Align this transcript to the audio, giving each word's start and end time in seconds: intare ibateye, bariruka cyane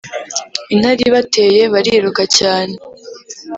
intare 0.73 1.01
ibateye, 1.09 1.61
bariruka 1.73 2.23
cyane 2.37 2.73